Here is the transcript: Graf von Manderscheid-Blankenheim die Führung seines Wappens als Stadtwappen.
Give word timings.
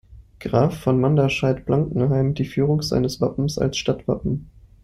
Graf 0.39 0.79
von 0.79 0.99
Manderscheid-Blankenheim 0.99 2.33
die 2.33 2.45
Führung 2.45 2.81
seines 2.81 3.21
Wappens 3.21 3.59
als 3.59 3.77
Stadtwappen. 3.77 4.49